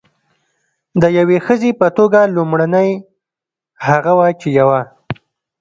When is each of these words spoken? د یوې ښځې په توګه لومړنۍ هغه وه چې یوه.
د 1.01 1.03
یوې 1.17 1.37
ښځې 1.45 1.71
په 1.79 1.87
توګه 1.97 2.21
لومړنۍ 2.35 2.91
هغه 3.87 4.11
وه 4.17 4.27
چې 4.39 4.47
یوه. 4.59 4.81